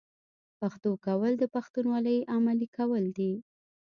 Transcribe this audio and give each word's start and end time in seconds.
پښتو 0.59 0.91
کول 1.05 1.31
د 1.39 1.43
پښتونولۍ 1.55 2.17
عملي 2.35 2.67
کول 2.77 3.03
دي. 3.17 3.31